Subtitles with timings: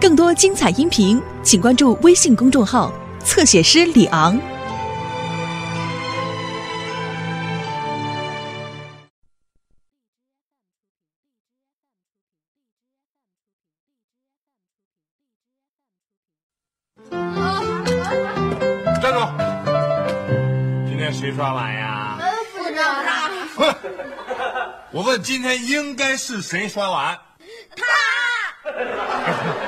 [0.00, 2.92] 更多精彩音频，请关注微信公众号
[3.24, 4.38] “侧写师李昂”。
[19.02, 19.18] 站住！
[20.86, 22.16] 今天谁刷碗呀？
[22.56, 23.74] 不知道他哼！
[24.92, 27.18] 我问，今天应该是谁刷碗？
[27.74, 27.84] 他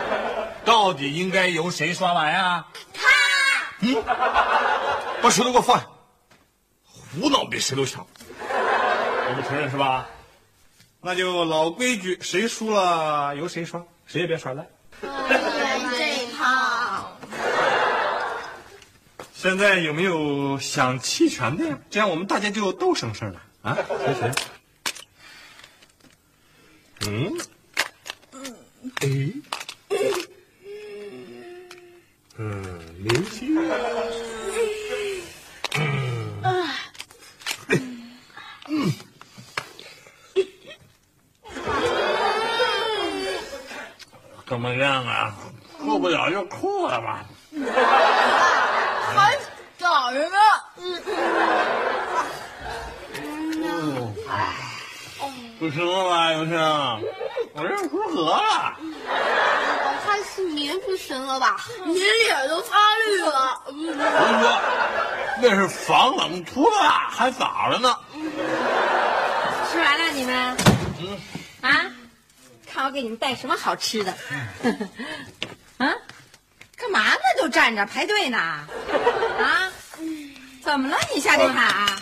[0.71, 2.65] 到底应该由谁刷完呀？
[2.95, 3.03] 他
[3.81, 4.01] 嗯，
[5.21, 5.85] 把石头给我放下！
[6.85, 8.07] 胡闹比谁都强，
[8.49, 10.07] 我不承认是吧？
[11.01, 14.65] 那就老规矩，谁输了由谁刷，谁也别耍赖。
[15.03, 15.09] 这
[16.23, 17.19] 一套。
[19.35, 21.77] 现在有没有想弃权的呀？
[21.91, 23.77] 这样我们大家就都省事了啊！
[24.05, 24.31] 谁谁？
[27.09, 27.37] 嗯？
[29.01, 29.09] 哎？
[32.43, 33.55] 嗯，明星。
[44.47, 45.37] 怎么样啊？
[45.79, 47.27] 哭不了就哭了吧。
[49.15, 49.37] 还
[49.77, 50.39] 找什么？
[55.59, 57.03] 不行了吧，永生？
[57.53, 58.75] 我这出河了。
[60.55, 61.57] 您不行了吧？
[61.85, 63.63] 您脸都发绿了。
[63.67, 64.61] 我跟你说，
[65.43, 66.77] 那是防冷涂的，
[67.11, 67.97] 还早着呢。
[69.71, 70.57] 吃完了你们？
[71.61, 71.87] 啊？
[72.73, 74.15] 看我给你们带什么好吃的？
[75.79, 75.95] 啊？
[76.77, 77.21] 干嘛呢？
[77.39, 78.39] 都站着排队呢？
[79.39, 79.71] 啊？
[80.63, 80.97] 怎么了？
[81.15, 81.93] 你夏天海？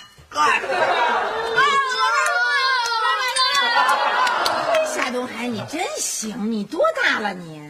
[5.08, 6.52] 夏东海，你真行！
[6.52, 7.62] 你多大了你？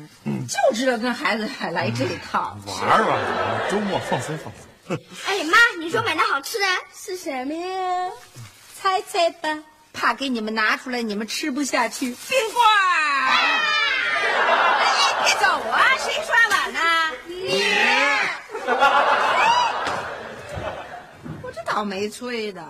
[0.48, 2.58] 就知道跟孩子来这一套。
[2.66, 4.64] 玩玩，周末放松放松。
[5.28, 8.10] 哎妈，你说买的好吃的是什么呀？
[8.82, 9.56] 猜猜吧，
[9.92, 12.06] 怕给你们拿出来你们吃不下去。
[12.06, 12.16] 冰
[12.52, 13.30] 棍儿！
[14.80, 14.84] 哎，
[15.24, 15.80] 别走啊！
[15.96, 16.80] 谁刷碗呢？
[17.24, 17.62] 你！
[21.44, 22.64] 我这倒霉催的。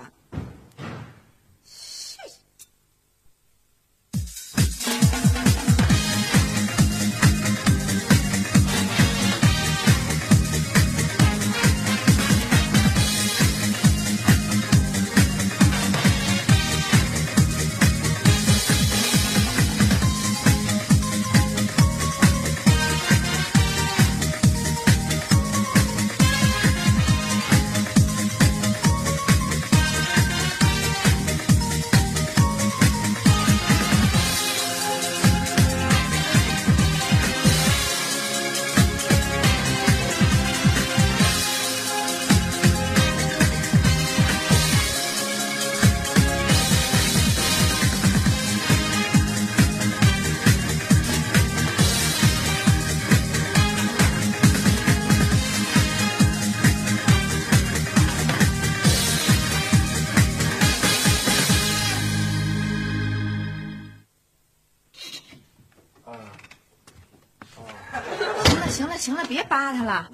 [69.88, 70.10] 了。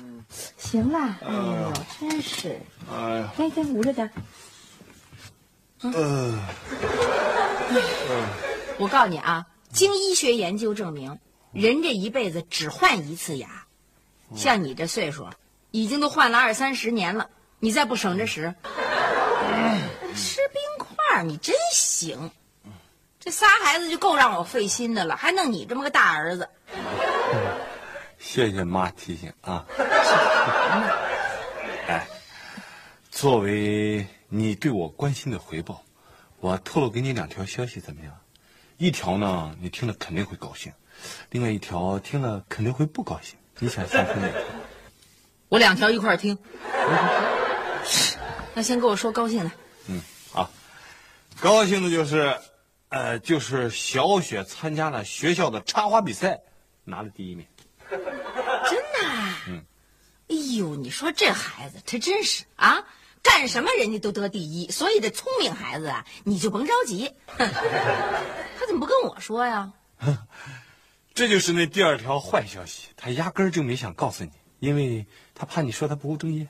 [0.56, 2.60] 行了，哎呦，真是。
[2.90, 4.10] 哎呀，来，再捂着点。
[5.82, 6.38] 呃，
[8.78, 11.18] 我告诉你啊，经医学研究证明，
[11.52, 13.66] 人这一辈子只换一次牙。
[14.34, 15.28] 像你这岁数，
[15.70, 18.54] 已经都换了二三十年了，你再不省着使，
[20.16, 22.30] 吃冰块你真行。
[23.20, 26.48] 这仨孩子就够让我费心的了，还弄你这么个大儿子。
[28.26, 29.66] 谢谢妈提醒啊。
[31.86, 32.08] 哎，
[33.10, 35.82] 作为你对我关心的回报，
[36.40, 38.16] 我透露给你两条消息，怎么样？
[38.78, 40.72] 一条呢，你听了肯定会高兴；
[41.30, 43.36] 另外一条听了肯定会不高兴。
[43.58, 44.40] 你想先听哪条？
[45.50, 46.36] 我两条一块儿听。
[48.54, 49.50] 那先跟我说高兴的。
[49.88, 50.00] 嗯，
[50.32, 50.50] 好，
[51.40, 52.38] 高兴的就是，
[52.88, 56.40] 呃，就是小雪参加了学校的插花比赛，
[56.84, 57.46] 拿了第一名。
[58.70, 59.38] 真的、啊？
[59.48, 59.64] 嗯。
[60.28, 62.82] 哎呦，你说这孩子，他真是啊，
[63.22, 67.12] 干什么人家都得第一，所以这聪明孩子啊，你就甭着急。
[67.26, 67.46] 哼
[68.58, 69.70] 他怎么不跟我说呀？
[71.14, 74.30] 这就是那第二条坏消息，他压根儿就没想告诉你，
[74.60, 76.48] 因为他怕你说他不务正业。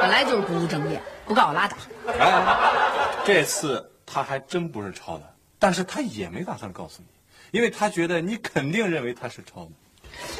[0.00, 1.76] 本来就是不务正业，不告我拉倒。
[2.06, 7.08] 哎，这次他还真不是抄的，但是他也没打算告诉你，
[7.50, 9.70] 因为他觉得你肯定认为他是抄的。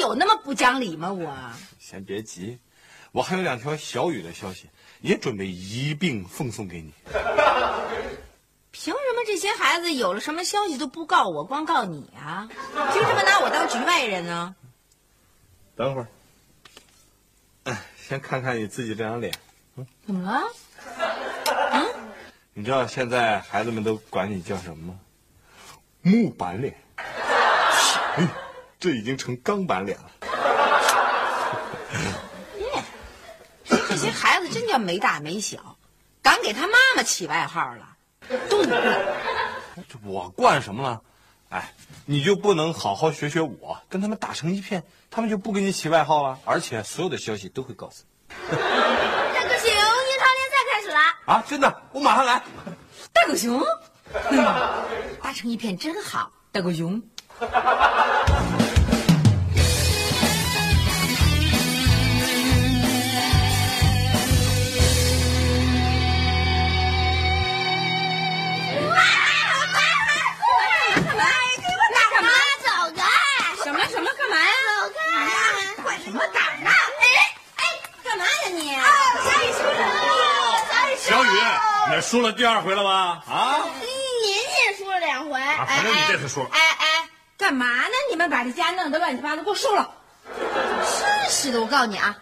[0.00, 1.12] 有那么不讲理吗？
[1.12, 1.36] 我
[1.78, 2.58] 先别急，
[3.12, 4.70] 我还有两条小雨的消息，
[5.02, 6.90] 也准备一并奉送给你。
[8.72, 12.48] 凭什么这些孩子有了什么消息都不告我，光告你啊？
[12.48, 14.54] 凭什么拿我当局外人呢？
[15.76, 16.08] 等会儿，
[17.64, 19.34] 哎，先看看你自己这张脸。
[19.76, 20.42] 嗯怎么了？
[22.54, 24.98] 你知道现在孩子们都管你叫什么吗？
[26.00, 26.74] 木板脸。
[28.16, 28.28] 哎，
[28.78, 30.10] 这已经成钢板脸了。
[33.64, 35.76] 这些孩子真叫没大没小，
[36.22, 37.96] 敢给他妈妈起外号了，
[38.48, 38.76] 都不会。
[39.88, 41.00] 这我惯什么了？
[41.50, 41.72] 哎，
[42.06, 48.10] 你就不能好好学学我，跟他们打成一片，他们就不给你起外号了，而且所有的消息都会告诉你。
[48.50, 48.62] 大狗
[49.58, 50.98] 熊，英超联赛开始了。
[51.26, 52.42] 啊，真的，我马上来。
[53.12, 53.60] 大狗熊，
[55.20, 56.30] 打成一片真好。
[56.52, 57.02] 大狗熊，
[57.40, 57.56] 干嘛？
[72.60, 73.02] 走开！
[73.64, 74.52] 什么什么干嘛呀？
[74.76, 75.82] 走开！
[75.82, 76.70] 管什么胆儿呢？
[77.00, 77.04] 哎
[77.56, 77.64] 哎，
[78.04, 78.76] 干嘛呀你？
[80.98, 81.28] 小雨
[82.02, 83.22] 输了，第二回了吧？
[83.30, 83.60] 啊？
[83.80, 85.40] 您也输了两回。
[85.40, 86.48] 啊，反正你这次输了。
[86.52, 86.79] 哎哎，
[87.50, 87.90] 干嘛呢？
[88.08, 89.90] 你们把这家弄得乱七八糟，给我收了！
[90.38, 92.16] 真是的，我告诉你啊，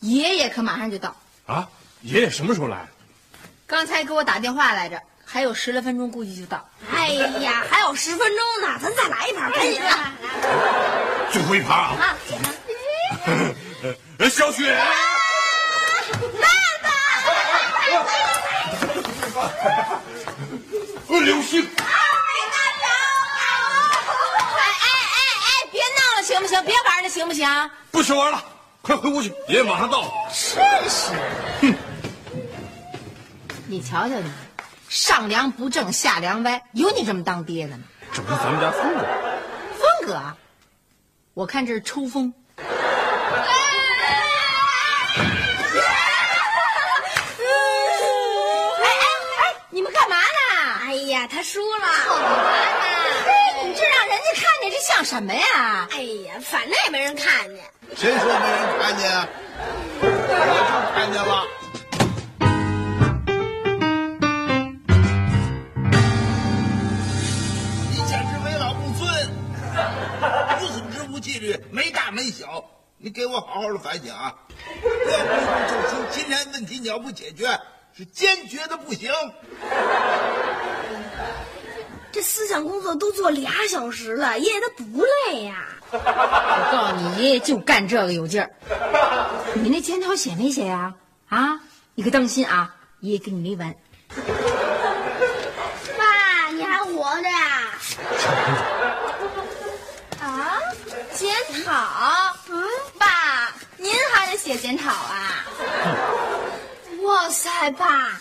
[0.00, 1.14] 爷爷可马上就到，
[1.46, 1.68] 啊，
[2.00, 2.88] 爷爷什么时候来？
[3.68, 6.68] 刚才给我打电话来着，还有十来分钟，估计就到。
[6.92, 9.88] 哎呀，还有十分钟呢，咱再来一盘，赶紧的！
[11.30, 11.94] 最后一盘啊！
[12.00, 12.16] 啊，
[14.18, 14.76] 呃，小雪，
[16.40, 16.48] 爸
[19.38, 21.86] 爸，流星，哎
[24.56, 26.64] 哎哎哎，别闹了，行不行？
[26.64, 27.70] 别玩了，行不行？
[27.90, 28.40] 不许玩了，
[28.82, 30.08] 快回屋去，爷爷马上到了。
[30.30, 31.10] 真是，
[31.60, 31.74] 哼
[33.66, 34.30] 你瞧瞧你，
[34.88, 37.82] 上梁不正下梁歪，有你这么当爹的吗？
[38.12, 39.04] 这不是咱们家风格。
[39.76, 40.36] 风格啊，
[41.34, 42.32] 我看这是抽风。
[42.56, 42.64] 哎
[48.78, 48.86] 哎
[49.40, 50.22] 哎，你们干嘛呢？
[50.82, 51.86] 哎呀，他输了。
[53.26, 54.19] 嘿，你这让人
[55.02, 55.88] 什么呀？
[55.92, 57.64] 哎呀，反正也没人看见。
[57.96, 59.28] 谁说没人看见啊？
[60.00, 61.46] 我就看见了。
[67.90, 69.08] 你简直为老不尊，
[70.60, 72.64] 无组织无纪律，没大没小。
[72.98, 74.34] 你给我好好的反省啊！
[74.82, 77.58] 这不是就出，今天问题你要不解决，
[77.96, 79.10] 是坚决的不行。
[82.20, 88.50] 这思想工作都做俩小时了，爷爷他不累呀、我告诉你，爷爷就干这个有劲儿。
[89.54, 90.92] 你那检讨写没写呀？
[91.30, 91.58] 啊，
[91.94, 93.74] 你可当心啊，爷爷跟你没完。
[95.96, 97.72] 爸，你还活着呀？
[100.20, 100.58] 啊？
[101.14, 101.34] 检
[101.64, 101.72] 讨？
[102.50, 102.68] 嗯，
[102.98, 105.46] 爸，您还得写检讨啊？
[107.02, 108.20] 哇塞，爸，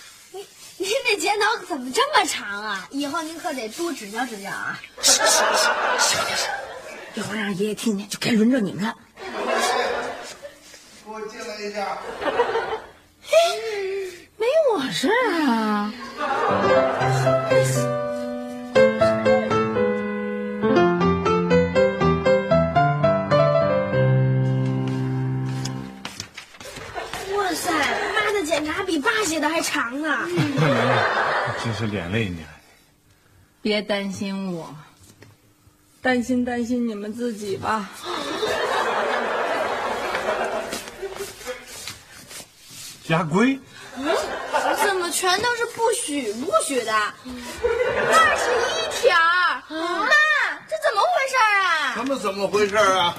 [1.10, 2.88] 这剪刀怎么这么长啊？
[2.92, 4.80] 以后您可得多指教指教啊。
[7.16, 8.96] 一会让爷爷听见，就该轮着你们了。
[9.18, 9.26] 给
[11.08, 11.98] 我进来一下。
[14.38, 15.92] 没我事儿啊。
[29.40, 30.28] 写的还长啊！
[31.64, 32.50] 真是连累你了。
[33.62, 34.76] 别担心我，
[36.02, 37.90] 担心担心你们自己吧。
[43.08, 43.58] 家规，
[44.84, 46.94] 怎么全都是不许不许的？
[46.94, 47.16] 二
[48.36, 49.18] 十一条，
[49.70, 50.10] 妈，
[50.68, 51.96] 这怎么回事啊？
[51.96, 53.16] 什么怎么回事啊？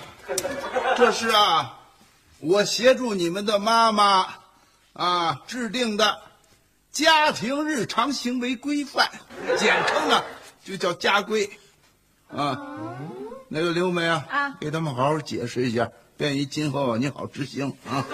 [0.98, 1.78] 这是啊，
[2.40, 4.34] 我协助你们的妈妈
[4.92, 6.20] 啊制定的
[6.90, 9.08] 家庭日常行为规范，
[9.58, 10.24] 简称啊
[10.64, 11.48] 就叫家规
[12.28, 12.96] 啊。
[13.48, 18.04] 那个刘梅啊，啊给他们好好解释一下，便于今后你好执行啊。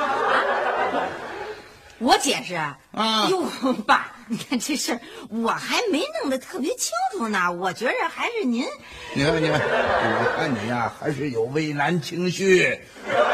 [1.99, 3.42] 我解释啊，啊 哟，
[3.87, 8.66] 爸，你看这事儿我还没弄得特别清楚呢，我觉着还是您
[9.14, 12.78] 你看你看，我看你呀、还是有畏难情绪。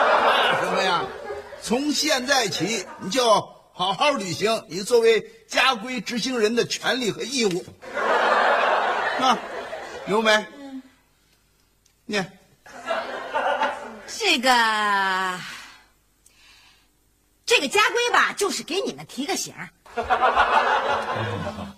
[1.63, 3.25] 从现在起，你就
[3.73, 7.65] 好好履行你作为家规执行人的权利和义务。
[9.21, 9.39] 啊，
[10.07, 10.45] 刘梅，
[12.05, 12.39] 念
[14.09, 15.39] 这个
[17.47, 19.71] 这个家规吧，就是给你们提个醒儿。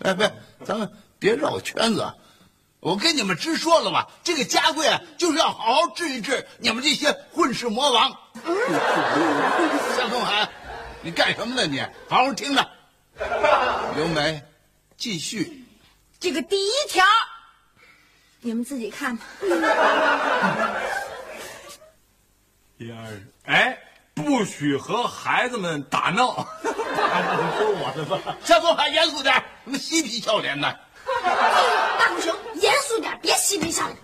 [0.01, 0.33] 哎，别，
[0.65, 2.15] 咱们别绕圈子。
[2.85, 8.11] 我跟你们直说了吧，这个家规啊，就是要好好治一治你们这些混世魔王。
[9.97, 10.47] 夏东海，
[11.01, 11.81] 你干什么呢你？
[12.07, 12.71] 好好听着。
[13.97, 14.43] 刘梅，
[14.99, 15.65] 继续。
[16.21, 17.03] 这个第一条，
[18.43, 19.25] 你们自己看吧。
[22.77, 23.79] 第二，哎，
[24.13, 26.47] 不许和孩子们打闹。
[26.63, 28.37] 说我的吧。
[28.45, 30.81] 夏东海，严肃点，什么嬉皮笑脸的？
[31.25, 32.44] 大狗熊，严
[32.95, 33.97] 肃点，别嬉皮笑脸。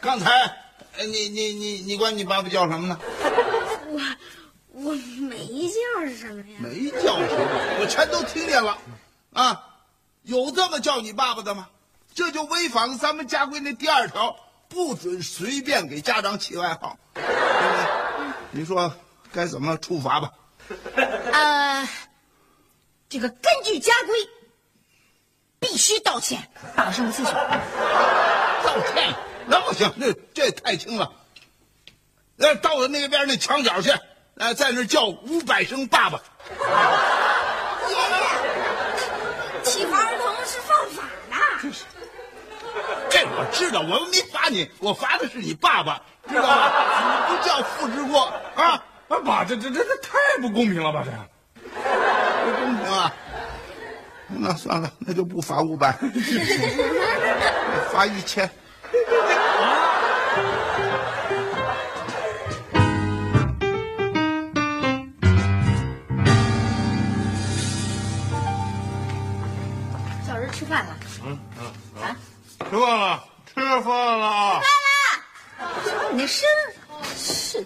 [0.00, 0.30] 刚才，
[0.98, 2.98] 呃你你你你管你爸爸叫什么呢？
[3.86, 4.00] 我
[4.72, 6.58] 我没叫什么呀？
[6.58, 8.76] 没叫什么，我全都听见了。
[9.32, 9.64] 啊，
[10.22, 11.68] 有这么叫你爸爸的吗？
[12.12, 14.34] 这就违反了咱们家规那第二条，
[14.68, 16.98] 不准随便给家长起外号。
[17.14, 18.26] 对不对？
[18.50, 18.92] 你说
[19.32, 20.32] 该怎么处罚吧？
[21.32, 21.88] 呃，
[23.08, 24.16] 这个根据家规，
[25.58, 27.32] 必须道歉，爸爸上个厕所。
[27.32, 29.14] 道歉？
[29.46, 31.12] 那不行，这这太轻了。
[32.36, 33.90] 那到了那边那墙角去，
[34.36, 36.20] 呃，在那儿叫五百声爸爸。
[37.88, 41.36] 爷爷，体罚儿童是犯法的。
[43.08, 46.70] 这我知道，我没罚你，我罚的是你爸爸，知道吗？
[47.30, 51.02] 你不叫父之过啊，啊，爸，这这这这太不公平了吧？
[51.04, 51.10] 这
[52.44, 53.12] 不公平啊！
[54.28, 55.92] 那算了，那就不罚五百，
[57.92, 58.50] 罚一千。
[70.26, 70.96] 叫人吃饭了。
[72.68, 74.60] 吃饭了，吃饭了啊！
[76.10, 76.48] 你那身
[77.14, 77.64] 是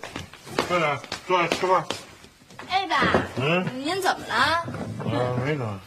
[0.69, 1.83] 快点坐下吃饭。
[2.69, 3.01] 哎，爸，
[3.37, 4.35] 嗯，您怎么了？
[4.35, 4.65] 啊，
[5.45, 5.81] 没怎么。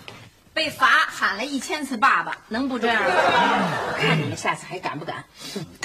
[0.54, 3.10] 被罚喊了一千次爸爸，能不这样吗？
[3.10, 5.24] 我看你们下次还敢不敢？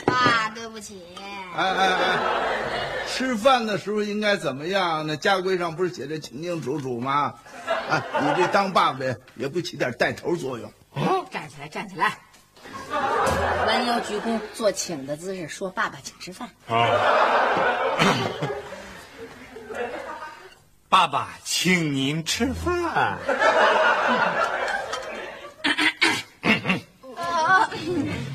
[0.05, 1.03] 爸，对不起。
[1.57, 2.19] 哎哎哎，
[3.07, 5.07] 吃饭的时候应该怎么样？
[5.07, 7.35] 那家规上不是写的清清楚楚吗？
[7.89, 8.99] 啊，你这当爸爸
[9.37, 10.71] 也不起点带头作用。
[11.31, 12.19] 站起来，站起来！
[13.67, 16.49] 弯腰鞠躬，做请的姿势，说：“爸爸，请吃饭。
[16.69, 16.89] 啊！
[20.89, 23.19] 爸爸，请您吃饭。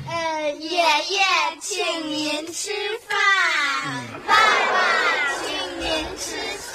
[0.08, 1.20] 呃，爷爷，
[1.60, 2.70] 请您吃
[3.06, 3.16] 饭。
[4.26, 4.76] 爸爸，
[5.42, 5.46] 请
[5.80, 6.36] 您吃
[6.72, 6.74] 饭。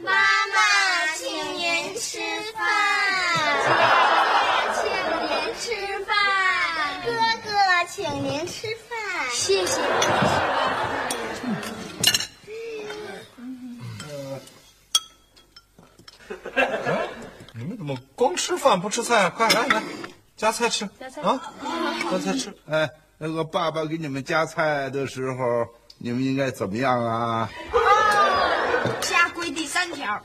[0.00, 0.56] 妈妈，
[1.16, 1.24] 请
[1.56, 2.18] 您吃
[2.52, 2.58] 饭。
[4.74, 4.82] 请
[5.22, 5.64] 您吃
[6.04, 6.12] 饭。
[7.04, 7.10] 哥
[7.44, 7.50] 哥，
[7.88, 8.90] 请您吃饭。
[9.32, 9.80] 谢谢。
[17.56, 19.30] 你们怎么光吃饭不吃菜？
[19.30, 19.82] 快来来，
[20.36, 20.88] 夹菜吃。
[20.98, 21.52] 夹菜啊，
[22.18, 22.54] 夹菜吃。
[22.68, 25.66] 哎，那个爸爸给你们夹菜的时候，
[25.98, 27.50] 你们应该怎么样啊？
[29.00, 30.20] 家规第三条。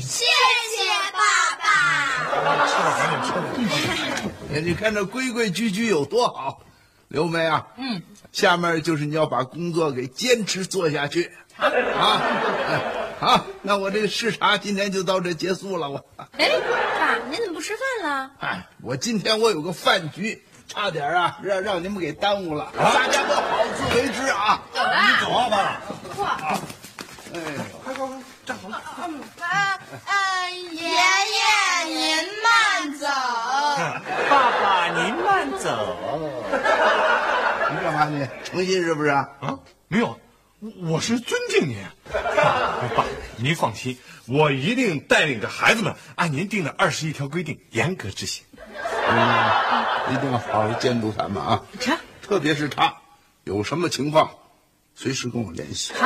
[0.00, 0.76] 谢谢
[1.12, 2.66] 爸爸。
[2.66, 3.04] 吃了赶
[3.54, 4.54] 紧吃。
[4.54, 6.60] 哎你看这规规矩矩有多好，
[7.08, 11.66] 刘梅啊，嗯，下面就是你要把工作给坚持做下去，啊，
[12.68, 12.80] 哎，
[13.18, 16.04] 好，那我这个视察今天就到这结束了，我，”
[16.38, 16.48] 哎，
[17.00, 18.30] 爸，您怎么不吃饭了？
[18.38, 25.80] 哎，我今天我有个饭局，差点啊让让你们给耽误了，大家都好自为之啊，你走啊，爸。
[27.34, 27.40] 哎，
[28.70, 31.44] 啊啊，爷爷
[31.86, 31.96] 您
[32.42, 33.06] 慢走。
[34.30, 35.68] 爸爸，您慢走。
[37.70, 39.28] 你干嘛你诚心是不是啊？
[39.40, 40.18] 啊，没有，
[40.60, 41.76] 我我是尊敬您。
[42.12, 43.04] 爸，
[43.36, 48.44] 您放心，我一定带领着孩子们按您定的二十一条规定严格执行。
[50.10, 51.92] 一定要好好监督他们啊，吃。
[52.22, 52.94] 特别是他，
[53.44, 54.30] 有什么情况，
[54.94, 55.92] 随时跟我联系。
[55.94, 56.04] 呃，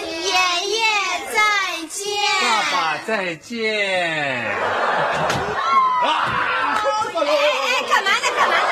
[0.00, 0.32] 爷
[0.68, 0.84] 爷
[1.32, 1.38] 再
[1.88, 2.04] 见。
[2.42, 3.58] 爸爸再见。
[6.02, 6.06] 哎
[7.26, 7.32] 哎，
[7.88, 8.26] 干嘛呢？
[8.36, 8.62] 干嘛呢？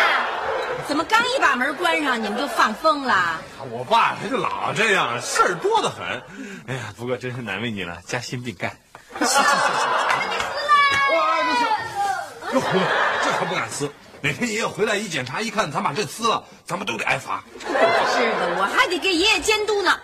[0.87, 3.41] 怎么刚一把门关上，你们就放风了？
[3.71, 6.23] 我爸他就老这样，事儿多得很。
[6.67, 8.77] 哎呀，不过真是难为你了，夹心饼干。
[12.52, 12.61] 哟，
[13.25, 13.90] 这可不敢撕。
[14.21, 17.45] 哪天爷爷回来一检查，一看咱把这撕了，咱们都得挨罚。
[17.61, 20.00] 是的，我还得给爷爷监督呢。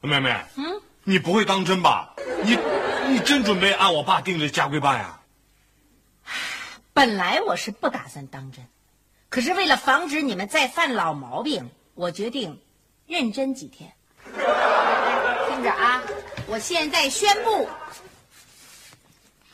[0.00, 2.14] 妹妹，嗯，你不会当真吧？
[2.42, 2.58] 你
[3.06, 5.20] 你真准备按我爸定的家规办呀？
[6.92, 8.66] 本来我是不打算当真，
[9.28, 12.60] 可是为了防止你们再犯老毛病，我决定
[13.06, 13.92] 认真几天。
[14.24, 16.02] 听着啊，
[16.48, 17.68] 我现在宣布，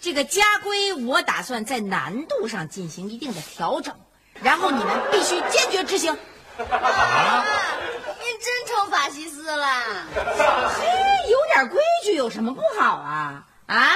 [0.08, 3.94] 这个家规我打算在难度上进行一定的调整，
[4.42, 6.10] 然后你们必须坚决执行。
[6.56, 7.44] 啊！
[8.18, 9.66] 您真成法西斯了？
[10.14, 13.44] 嘿，有点规矩有什么不好啊？
[13.66, 13.90] 啊？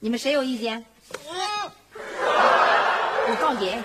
[0.00, 0.86] 你们谁有意见？
[1.28, 1.70] 嗯，
[3.28, 3.82] 我告爷爷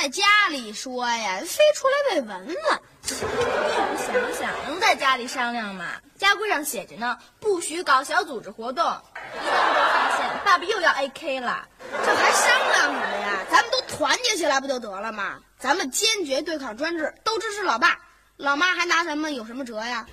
[0.00, 1.42] 在家里说呀？
[1.44, 2.56] 非出来被蚊子。
[3.02, 5.84] 想想，能在家里商量吗？
[6.18, 8.82] 家规上写着呢，不许搞小组织活动。
[8.82, 11.68] 一旦被发现，爸爸又要 AK 了。
[11.92, 13.44] 这还商量什么呀？
[13.50, 15.38] 咱们都团结起来不就得了吗？
[15.58, 17.98] 咱们坚决对抗专制，都支持老爸，
[18.38, 20.06] 老妈还拿咱们有什么辙呀？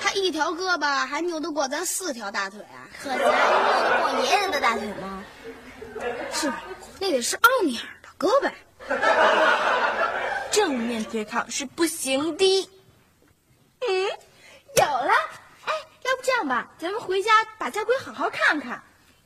[0.00, 2.88] 他一条胳膊还拗得过咱四条大腿啊？
[2.98, 5.22] 可咱拗得过爷爷的大腿吗？
[6.32, 6.50] 是，
[6.98, 8.50] 那得是奥尼尔的胳膊。
[10.50, 12.70] 正面对抗是不行的。
[13.80, 14.04] 嗯，
[14.76, 15.12] 有了。
[15.64, 15.72] 哎，
[16.04, 18.82] 要不这样吧，咱们回家把家规好好看看，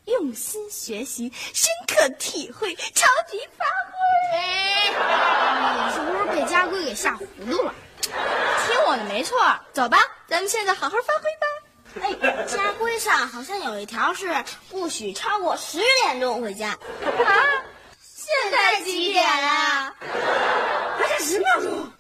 [0.07, 4.39] 用心学习，深刻体会，超级发挥。
[4.39, 4.89] 哎，
[5.87, 7.75] 你是不是被家规给吓糊涂了？
[8.03, 9.39] 听我的没错，
[9.73, 11.47] 走吧，咱们现在好好发挥吧。
[12.03, 16.71] 哎，家规上好像有一条是不许超过十点钟回家。
[16.71, 17.35] 啊？
[18.85, 19.95] 几点啊？
[20.01, 21.91] 还差十秒钟啊！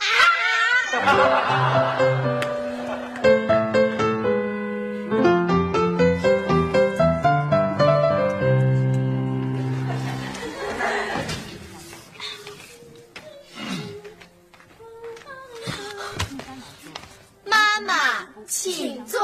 [17.44, 19.20] 妈妈，请坐。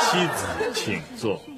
[0.00, 1.40] 妻子，请坐。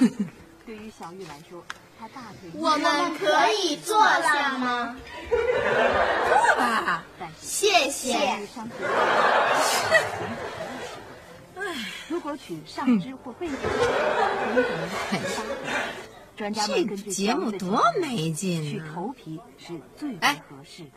[0.66, 1.62] 对于小玉来说，
[2.00, 4.96] 她大腿我们可以坐下吗？
[5.28, 7.04] 坐吧。
[7.38, 8.38] 谢谢。
[12.08, 15.72] 如果取上肢或背部，很可能很大。
[16.38, 18.86] 专家们根据这节目多没劲取啊！
[18.94, 20.92] 头皮是最合适的。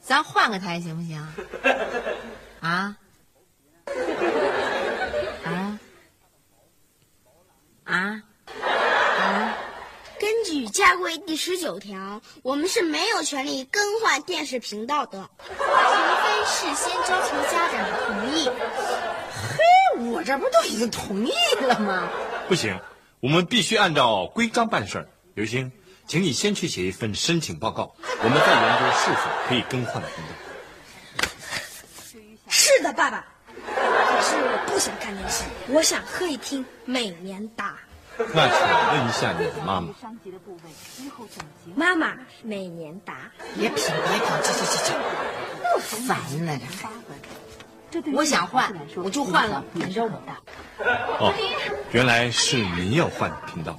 [0.00, 1.20] 咱换个台行不行？
[2.60, 2.96] 啊？
[5.44, 5.78] 啊？
[7.84, 7.94] 啊？
[7.94, 8.22] 啊？
[10.38, 18.48] 根据家规第十九条，我们是没有权利更换电视频道的，除非事先征求家长的同意。
[18.48, 22.08] 嘿，我这不都已经同意了吗？
[22.46, 22.78] 不行，
[23.18, 25.08] 我们必须按照规章办事儿。
[25.34, 25.72] 刘星，
[26.06, 31.28] 请你先去写一份申请报告，我们再研究是否可以更换频道。
[32.48, 33.26] 是的，爸爸。
[33.66, 37.76] 可是我不想看电视，我想喝一听美年达。
[38.34, 38.58] 那请
[38.92, 39.94] 问一下你的妈妈。
[41.74, 43.30] 妈妈，每年达。
[43.56, 44.92] 别品，别品，去去去去，
[45.64, 46.64] 又烦了这。
[46.82, 47.16] 八分，
[47.90, 50.36] 这对于我想换我就换了影响很大。
[51.20, 51.32] 哦，
[51.92, 53.78] 原来是您要换频道，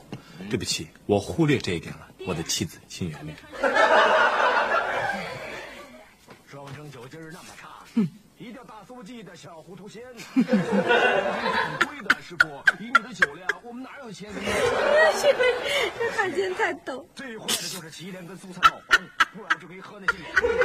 [0.50, 3.34] 对不起，我忽略这一点了，我的妻子，请原谅。
[6.48, 7.68] 双生酒劲儿那么差，
[8.38, 8.52] 一
[9.00, 10.04] 定要大速记的小糊涂仙。
[10.34, 10.44] 很
[11.88, 12.48] 贵的师傅，
[12.80, 14.30] 以你的酒量，我们哪有钱？
[14.34, 17.08] 这海鲜太逗。
[17.16, 19.00] 最坏的就是祁连跟蔬菜冒黄，
[19.34, 20.58] 不然就可以喝那些免费的。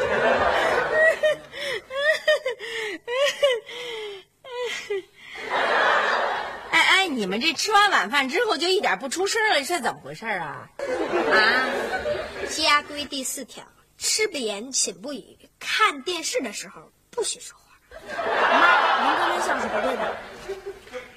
[6.70, 10.68] 哎哎，你们这吃完晚饭之后就一点不出声了，这怎么回事啊？
[11.32, 11.70] 啊？
[12.50, 13.64] 家规第四条：
[13.98, 15.38] 吃不言，寝不语。
[15.60, 17.63] 看电视的时候不许说话。
[18.08, 20.02] 妈，您刚才笑是不对的。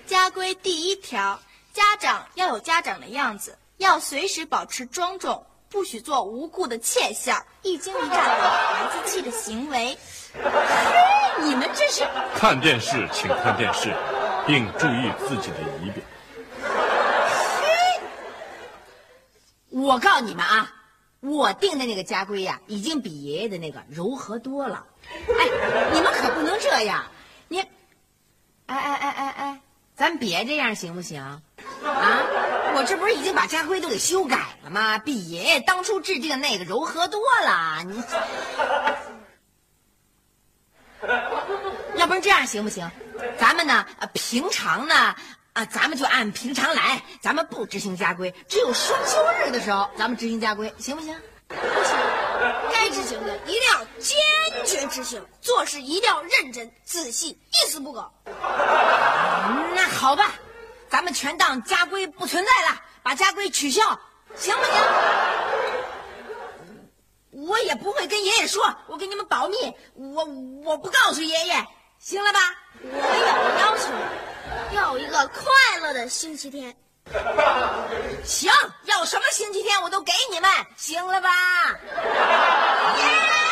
[0.06, 1.40] 家规第一条：
[1.74, 9.98] 家长要有家长的样子，要随时保持庄重，不许做无故的窃笑、一惊一乍的孩子气的行为。
[10.34, 13.94] 嘿你们这是看电视，请看电视，
[14.46, 16.04] 并注意自己的仪表。
[19.70, 20.72] 我告诉你们啊，
[21.20, 24.86] 我定的那个家规呀、已经比爷爷的那个柔和多了。
[25.12, 27.06] 哎，你们可不能这样，
[27.48, 29.62] 你，哎哎哎哎哎，
[29.96, 31.22] 咱别这样行不行？
[31.22, 31.42] 啊，
[32.76, 35.00] 我这不是已经把家规都给修改了吗？
[35.00, 37.84] 比爷爷当初制定的那个柔和多了。
[37.86, 38.04] 你，
[42.00, 42.90] 要不然这样行不行？
[43.40, 45.16] 咱们呢，平常呢，
[45.58, 51.20] 啊，咱们就按平常来，咱们不执行家规，只有双休日的时候咱们执行家规，行不行？
[51.48, 51.98] 不行，
[52.72, 54.16] 该执行的一定要坚
[54.64, 58.08] 决执行，做事一定要认真仔细，一丝不苟。
[59.74, 60.36] 那好吧，
[60.92, 63.82] 咱们全当家规不存在了，把家规取消，
[64.36, 64.74] 行不行？
[67.32, 69.56] 我也不会跟爷爷说，我给你们保密，
[69.96, 70.24] 我
[70.64, 71.66] 我不告诉爷爷，
[71.98, 72.40] 行了吧？
[72.84, 73.92] 我有要求，
[74.72, 75.44] 要一个快
[75.82, 76.76] 乐的星期天。
[78.26, 78.52] 行，
[78.84, 81.30] 要什么星期天我都给你们，行了吧？
[82.98, 83.47] 再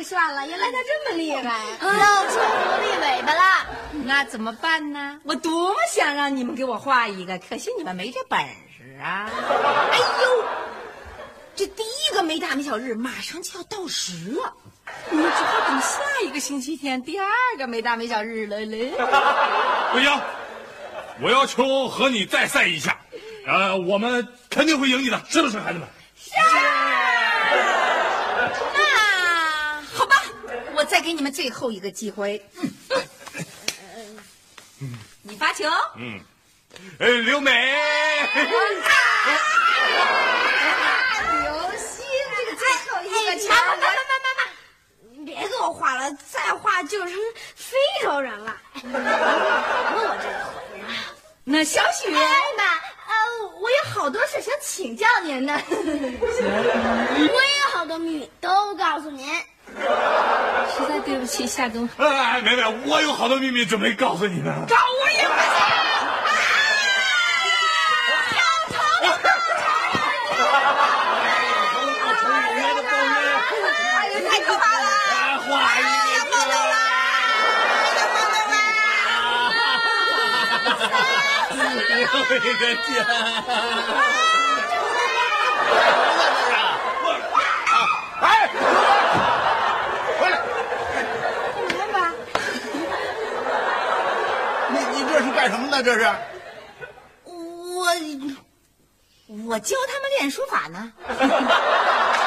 [0.00, 1.42] 给涮了，原来他这么厉害，
[1.82, 3.66] 露出狐狸尾巴了。
[4.06, 5.20] 那怎么办呢？
[5.24, 9.28] 我多么想让你们给我画一个，可惜你们没这本事啊！
[9.92, 10.44] 哎呦，
[11.54, 14.54] 这第一个没大没小日马上就要到时了，
[15.10, 18.94] 你们只好等下一个星期天第二个没大没小日了嘞。
[19.92, 20.18] 不行，
[21.20, 22.96] 我要求和你再赛一下，
[23.46, 25.86] 呃，我们肯定会赢你的，是不是，孩子们？
[28.72, 28.80] 那
[29.92, 30.22] 好吧，
[30.74, 32.44] 我再给你们最后一个机会。
[35.22, 35.64] 你发球。
[35.96, 36.20] 嗯，
[36.98, 37.52] 呃，刘美，
[38.34, 38.42] 刘
[41.78, 42.04] 星，
[42.36, 44.42] 这个最后一个球，妈妈妈妈妈妈，
[45.16, 47.12] 你别给我画了，再画就成
[47.54, 48.56] 非洲人了。
[48.82, 50.50] 问我这个！
[51.44, 52.20] 那小雪，哎
[52.58, 55.56] 妈，呃，我有好多事想请教您呢。
[55.70, 55.76] 我
[57.22, 59.40] 也有好多秘密都告诉您。
[59.76, 61.88] 实在对不起，夏东。
[61.98, 64.52] 哎，美美，我有好多秘密准备告诉你呢。
[64.68, 65.40] 告我也不哎
[74.14, 74.86] 呀，太可怕了！
[75.10, 75.90] 来画一个。
[82.00, 82.06] 又
[82.36, 82.88] 一个家。
[88.22, 88.24] 哎，
[90.18, 90.34] 回来！
[91.78, 91.96] 来吧，
[95.32, 95.82] 干什么呢？
[95.82, 96.08] 这是？
[97.24, 97.86] 我
[99.46, 100.92] 我教他们练书法呢。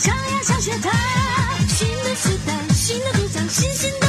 [0.00, 0.90] 上呀上学它。
[1.68, 3.99] 新的时代，新的主张，新新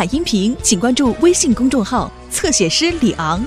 [0.00, 3.44] 彩音频，请关注微信公众号“侧写师李昂”。